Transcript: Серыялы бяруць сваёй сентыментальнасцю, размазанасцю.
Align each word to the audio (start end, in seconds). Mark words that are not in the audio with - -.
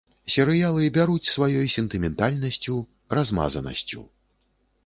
Серыялы 0.35 0.85
бяруць 0.95 1.31
сваёй 1.33 1.69
сентыментальнасцю, 1.75 2.81
размазанасцю. 3.19 4.01